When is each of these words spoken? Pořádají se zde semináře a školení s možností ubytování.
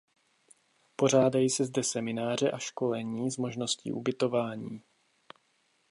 Pořádají 0.95 1.49
se 1.49 1.65
zde 1.65 1.83
semináře 1.83 2.51
a 2.51 2.57
školení 2.57 3.31
s 3.31 3.37
možností 3.37 3.91
ubytování. 3.91 4.81